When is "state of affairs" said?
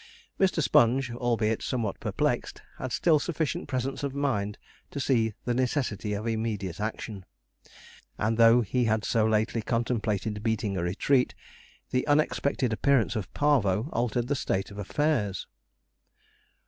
14.33-15.45